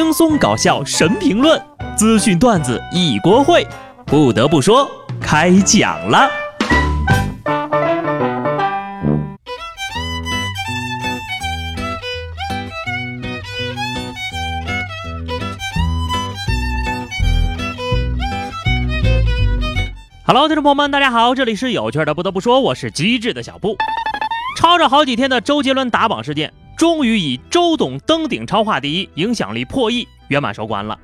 [0.00, 1.60] 轻松搞笑神评论，
[1.96, 3.66] 资讯段子一锅烩。
[4.06, 4.88] 不得不说，
[5.20, 6.30] 开讲了。
[20.24, 22.14] Hello，听众朋友们，大家好，这里是有趣的。
[22.14, 23.76] 不得不说，我是机智的小布。
[24.56, 26.52] 吵着好几天的周杰伦打榜事件。
[26.78, 30.96] 终于以周董登顶超话第一，影响力破亿圆满收官了。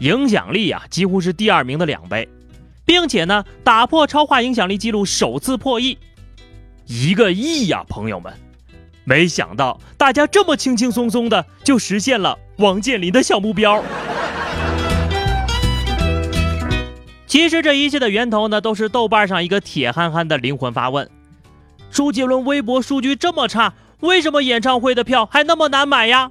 [0.00, 2.28] 影响力啊，几乎是第二名的两倍，
[2.84, 5.96] 并且呢，打破超话影响力记录，首次破亿，
[6.84, 8.30] 一个亿呀，朋友们！
[9.04, 13.82] 没想到大家这么轻轻松松的就实现了王健林的小目标。
[17.26, 21.08] 其实这一切的源头呢，都是豆瓣上一个铁憨憨的灵魂发问：
[21.90, 23.72] 周杰伦微博数据这么差。
[24.00, 26.30] 为什么演唱会的票还那么难买呀？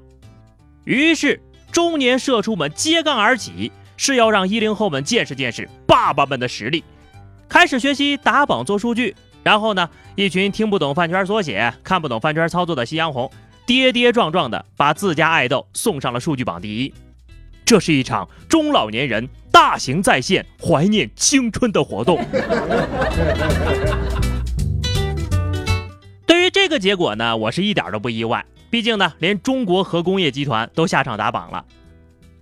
[0.85, 1.41] 于是
[1.71, 6.83] 中年社畜们揭竿而起，是要让一零后们见识见识爸爸们的实力，
[7.47, 9.15] 开始学习打榜做数据。
[9.43, 13.31] 然后呢，一群听不懂饭圈缩写、看不懂饭圈操作的夕阳红，
[13.65, 16.93] 跌跌撞撞的把自家爱豆送上了数据榜第一。
[17.63, 22.19] 这是一场中老年人大型在线怀念青春的活动。
[26.69, 28.45] 这个结果呢，我是一点都不意外。
[28.69, 31.65] 毕竟呢，连中国核工业集团都下场打榜了。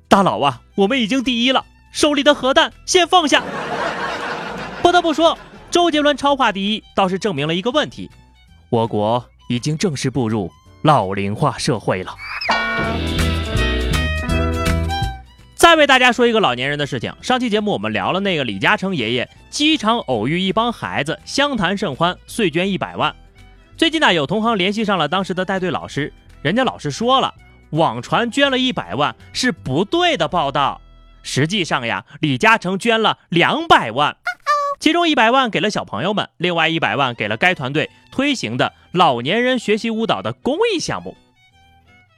[0.09, 3.41] 大佬啊，我们已经第一了，手里的核弹先放下。
[4.83, 5.37] 不得不说，
[5.71, 8.11] 周杰伦超话第一，倒是证明了一个问题：
[8.69, 12.13] 我国已经正式步入老龄化社会了。
[15.55, 17.13] 再为大家说一个老年人的事情。
[17.21, 23.15] 上期节目我们聊了那个李嘉诚爷爷机场偶遇一帮孩子，相谈甚欢，遂捐一百万。
[23.77, 26.11] 最近呢，有同行联系上了当时的带队老师，
[26.41, 27.35] 人家老师说了，
[27.69, 30.81] 网传捐了一百万是不对的报道。
[31.21, 34.17] 实际上呀，李嘉诚捐了两百万，
[34.79, 41.15] 其中一百万给了小朋友们，另外一百万给了该团队推行的老年人学习舞蹈的公益项目。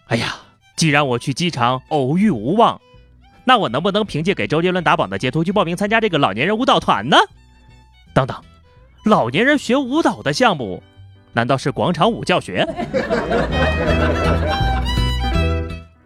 [0.07, 0.37] 哎呀，
[0.77, 2.79] 既然我去机场偶遇无望，
[3.43, 7.17] 那我能不能凭借给周杰伦打榜的截图去报名参加这个老年人舞蹈团呢？
[8.13, 8.41] 等等，
[9.03, 10.81] 老年人学舞蹈的项目。
[11.33, 12.65] 难道是广场舞教学？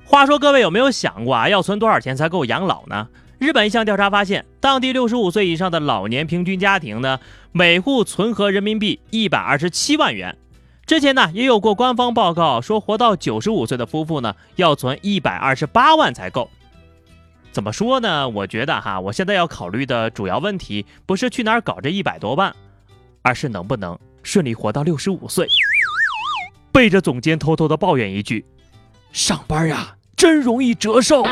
[0.06, 3.08] 话说各位有没有想过啊，要存多少钱才够养老呢？
[3.40, 7.20] 日本一项调查发现，当地六十五岁以上的老年平均家庭呢，
[7.52, 10.38] 每户存合人民币一百二十七万元。
[10.86, 16.50] 之前呢，也有过官方报告说，活到九十五岁的夫妇呢，要存一百二十八万才够。
[17.52, 18.30] 怎么说呢？
[18.30, 22.56] 我觉得哈，我现在要考虑的主要问题，不是去哪儿搞这一百多万，
[23.24, 23.98] 而是能不能。
[24.24, 25.48] 顺利活到六十五岁，
[26.72, 28.46] 背着总监偷偷的抱怨一句
[29.12, 31.24] ：“上班呀，真容易折寿。”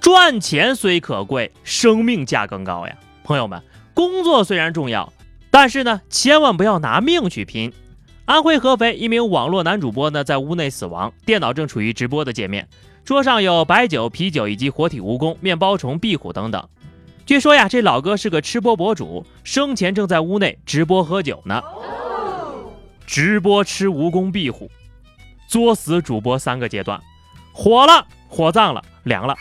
[0.00, 3.62] 赚钱虽可贵，生命价更高呀，朋友们，
[3.94, 5.12] 工作虽然重要，
[5.50, 7.72] 但是呢，千万不要拿命去拼。
[8.24, 12.68] 安徽合肥一名网络男主播呢，在屋内死亡，电脑正处于直播的界面，
[13.04, 16.68] 桌上有白酒、啤酒以及活体蜈蚣、面包虫、壁虎等等。
[17.26, 21.60] 据说呀，这老哥是个吃播博主，生前正在屋内直播喝酒呢。
[23.04, 24.70] 直播吃蜈蚣壁虎，
[25.48, 27.00] 作死主播三个阶段：
[27.52, 29.34] 火了、火葬了、凉了。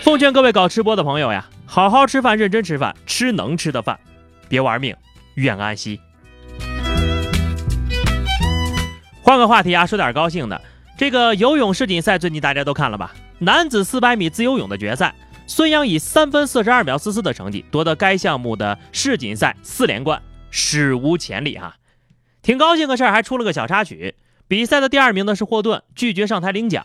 [0.00, 4.00] 奉劝各位搞吃播的朋友呀，好好吃饭，认真吃饭，吃能吃的饭，
[4.48, 4.96] 别玩命，
[5.34, 6.00] 愿安息。
[9.22, 10.58] 换个话题啊，说点高兴的。
[10.96, 13.12] 这个游泳世锦赛最近大家都看了吧？
[13.38, 15.14] 男子四百米自由泳的决赛。
[15.46, 21.76] 孙杨以三分四十二秒四四的成绩夺得该项目的世锦赛四连冠，史无前例啊！
[22.42, 24.14] 挺高兴个事儿，还出了个小插曲。
[24.48, 26.84] 比赛的第二名呢是霍顿，拒绝上台领奖。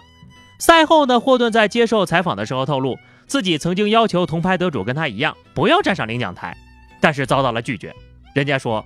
[0.59, 6.57] 赛后呢，霍顿在接受采访的时候透露，自己曾经要求铜牌得主跟他一样，不要站上领奖台，
[6.99, 7.93] 但是遭到了拒绝。
[8.33, 8.85] 人家说：“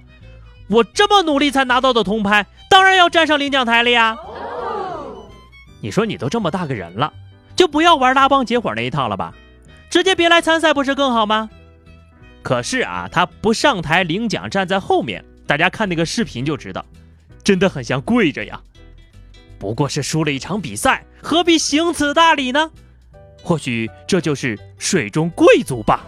[0.69, 4.17] 我这么努力才拿到的铜牌，当然要站上领奖台了呀！”
[5.81, 7.11] 你说你都这么大个人了，
[7.55, 9.33] 就不要玩拉帮结伙那一套了吧？
[9.91, 11.49] 直接别来参赛不是更好吗？
[12.41, 16.83] 可是啊，他不上台领奖，站在后面，大家看那个视频就知道，
[17.43, 18.59] 真的很像跪着呀。
[19.59, 22.71] 不过是输了一场比赛，何必行此大礼呢？
[23.43, 26.05] 或许这就是水中贵族吧。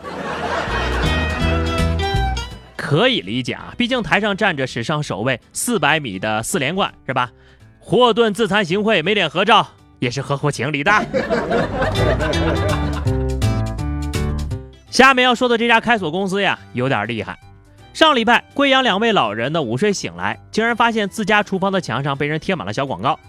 [2.78, 7.30] 可以理解啊，毕竟台上站着史上首位四百米的四连冠，是吧？
[7.80, 9.68] 霍顿自惭形秽，没脸合照，
[10.00, 10.92] 也是合乎情理的。
[14.94, 17.40] 下面要说的这家开锁公司呀，有点厉害。
[17.96, 23.20] 上礼拜，贵阳两位老人的午睡醒来，竟然发现自家厨房的墙上被人贴满了小广告。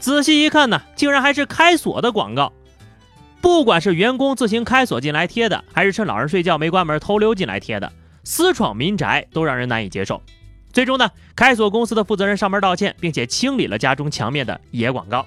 [0.00, 2.52] 仔细一看呢，竟然还是开锁的广告。
[3.40, 7.92] 不管是员工自行开锁进来贴的，还是趁老人睡觉没关门偷溜进来贴的，
[8.24, 10.20] 私闯民宅都让人难以接受。
[10.72, 15.24] 最终呢，开锁公司的负责人上门道歉，并且清理了家中墙面的野广告。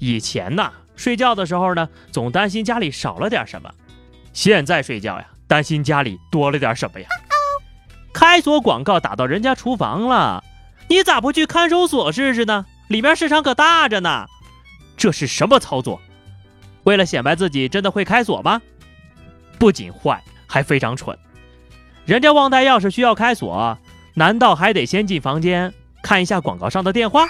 [0.00, 3.70] 以前呢，睡觉的时候呢，总担心家里少了点什么；
[4.32, 7.06] 现在睡觉呀，担心家里多了点什么呀。
[8.12, 10.42] 开锁广告打到人家厨房了，
[10.88, 12.66] 你咋不去看守所试试呢？
[12.88, 14.26] 里面市场可大着呢。
[14.96, 16.00] 这是什么操作？
[16.84, 18.60] 为了显摆自己真的会开锁吗？
[19.58, 21.16] 不仅坏，还非常蠢。
[22.04, 23.78] 人家忘带钥匙需要开锁，
[24.14, 25.72] 难道还得先进房间
[26.02, 27.26] 看一下广告上的电话？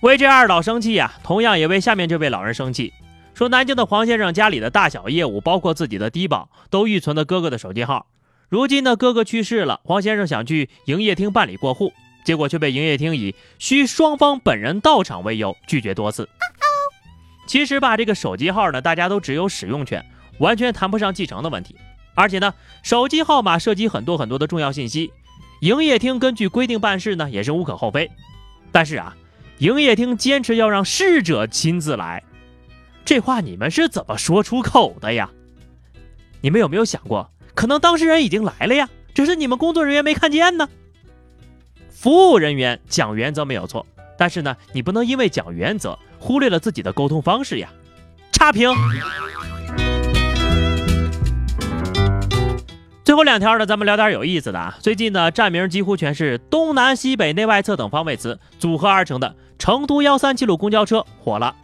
[0.00, 2.92] 为这二老生气呀，同样也为下面这位老人生气。
[3.40, 8.06] 说南京的黄先生家里的大小业务，包括自己的低保，都预存了哥哥的手机号。
[8.50, 11.90] 如今呢，哥哥去世了，黄先生想去营业厅办理过户，
[12.22, 16.28] 结果却被营业厅以需双方本人到场为由拒绝多次。
[17.46, 20.04] 其实吧，这个手机号呢，大家都只有使用权，
[20.38, 21.74] 完全谈不上继承的问题。
[22.14, 22.52] 而且呢，
[22.82, 25.10] 手机号码涉及很多很多的重要信息，
[25.60, 28.10] 营业厅根据规定办事呢，也是无可厚非。
[28.70, 29.16] 但是啊，
[29.60, 32.22] 营业厅坚持要让逝者亲自来。
[33.04, 35.30] 这话你们是怎么说出口的呀？
[36.42, 40.68] 你们有没有想过，可能当事人已经来了呀，只是你们工作人员没看见呢？
[41.88, 43.84] 服务人员讲原则没有错，
[44.16, 47.68] 但是呢，你不能因为讲原则忽略了自己的沟通方式呀。
[48.32, 48.70] 差评。
[53.04, 54.78] 最后两条呢，咱们聊点有意思的啊。
[54.80, 61.56] 最近呢，站名几乎全是东南西北内外侧等方位词组合而成的成都幺三七路公交车火了。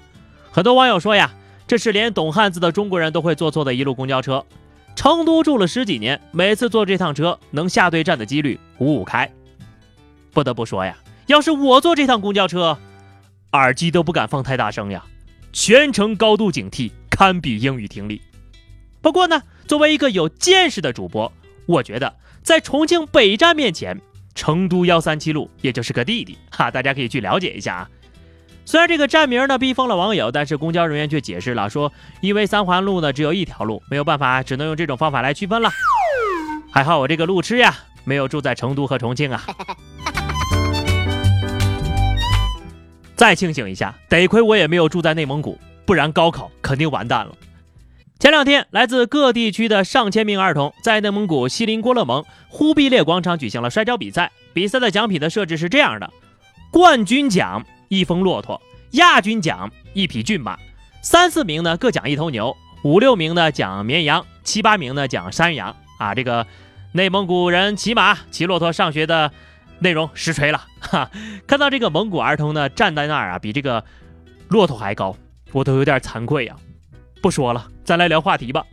[0.57, 1.31] 很多网友说呀，
[1.67, 4.43] 这是连懂汉字的中国人都会坐错的一路公交车。
[4.95, 9.31] 成都住了十几年，每次坐这趟车能下对站的几率五五开。
[10.33, 12.79] 不得不说呀，要是我坐这趟公交车，
[13.53, 15.05] 耳机都不敢放太大声呀，
[15.53, 18.23] 全程高度警惕，堪比英语听力。
[19.03, 21.31] 不过呢，作为一个有见识的主播，
[21.67, 24.01] 我觉得在重庆北站面前，
[24.35, 27.91] 成都幺三七路也就是个弟弟哈，大家可以去了解一下啊。
[28.69, 35.71] 虽然这个站名呢逼疯了网友，但是公交人员却解释了，说因为三环路呢只有一条路，没有办法，只能用这种方法来区分了。
[36.73, 37.73] 还好我这个路痴呀，
[38.05, 39.45] 没有住在成都和重庆啊。
[43.15, 47.33] 再清醒一下，得亏我也没有住在内蒙古，不然高考肯定完蛋了。
[48.19, 54.33] 前两天，来自各地区的上千名儿童在内蒙古锡林郭勒盟忽必烈广场举行了摔跤比赛。
[54.53, 56.13] 比赛的奖品的设置是这样的：
[56.73, 57.65] 冠军奖。
[57.89, 58.61] 一峰骆驼，
[58.93, 60.59] 亚军奖一匹骏马，
[61.03, 66.15] 三四名呢各奖一头牛，五六名呢奖绵羊，七八名呢奖山羊啊！
[66.15, 66.47] 这个
[66.93, 69.31] 内蒙古人骑马骑骆驼上学的
[69.79, 71.11] 内容实锤了哈！
[71.47, 73.85] 看到这个蒙古儿童呢站在那儿啊，比这个
[74.49, 75.17] 骆驼还高，
[75.53, 76.57] 我都有点惭愧呀。
[77.23, 78.65] 不说了，咱来聊话题吧。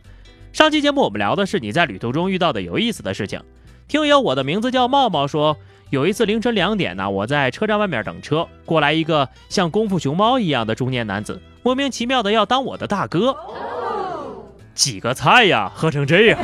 [0.52, 3.40] 上期节目我们聊的是你在旅途中遇到的有意思的事情。
[3.86, 5.56] 听友我的名字叫茂茂说。
[5.94, 13.36] 有一次凌晨两点呢，我在车站外面等车，过来一个像功夫熊猫一样的中年男子，莫名其妙的要当我的大哥。
[14.74, 16.40] 几个菜呀，喝成这样。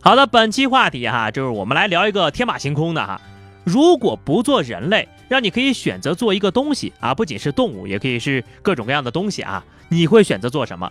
[0.00, 3.20] 好的，本期话题哈，就是我们来聊一个天马行空的哈。
[3.62, 10.90] 如果不做人类，让你可以选择做一个东西啊，不仅是动物，也可以是各种各样的东西啊，你会选择做什么？